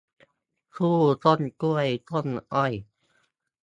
[0.75, 2.73] คู่ต้นกล้วยต้นอ้อย